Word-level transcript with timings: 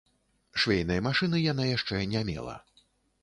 Швейнай 0.61 1.01
машыны 1.07 1.37
яна 1.51 1.67
яшчэ 1.77 2.01
не 2.13 2.25
мела. 2.31 2.57